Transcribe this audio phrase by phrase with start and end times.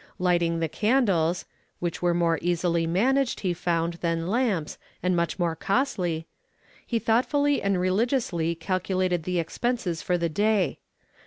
[0.17, 1.45] Lighting the candles,
[1.77, 6.25] which were more easily managed, he found, than lamps, and much more costly,
[6.83, 10.79] he thoughtfully and religiously calculated the expenses for the day.